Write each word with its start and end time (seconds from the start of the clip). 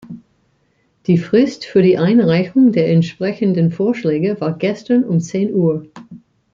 Die 1.05 1.19
Frist 1.19 1.63
für 1.63 1.83
die 1.83 1.99
Einreichung 1.99 2.71
der 2.71 2.89
entsprechenden 2.89 3.69
Vorschläge 3.69 4.41
war 4.41 4.57
gestern 4.57 5.03
um 5.03 5.19
zehn 5.19 5.53
Uhr. 5.53 5.85